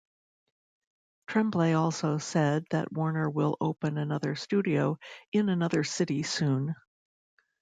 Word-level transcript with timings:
Tremblay 1.27 1.73
also 1.73 2.17
said 2.17 2.65
that 2.71 2.91
Warner 2.91 3.29
will 3.29 3.55
open 3.61 3.99
another 3.99 4.33
studio 4.33 4.97
in 5.31 5.47
another 5.47 5.83
city 5.83 6.23
soon. 6.23 6.73